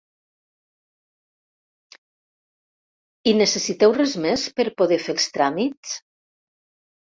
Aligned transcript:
I 3.33 3.35
necessiteu 3.43 3.95
res 4.01 4.17
més 4.27 4.49
per 4.59 4.69
poder 4.83 5.01
fer 5.07 5.19
els 5.19 5.33
tràmits? 5.39 5.97